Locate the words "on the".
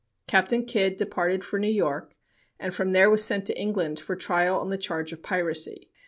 4.57-4.77